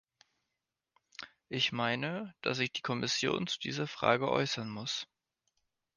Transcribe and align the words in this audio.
Ich 1.47 1.71
meine, 1.71 2.33
dass 2.41 2.57
sich 2.57 2.71
die 2.73 2.81
Kommission 2.81 3.45
zu 3.45 3.59
dieser 3.59 3.85
Frage 3.85 4.31
äußern 4.31 4.67
muss. 4.67 5.05